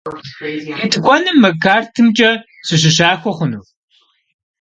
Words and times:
Фи 0.79 0.87
тыкуэным 0.91 1.37
мы 1.43 1.49
картымкӏэ 1.63 2.31
сыщыщахуэ 2.67 3.31
хъуну? 3.37 3.61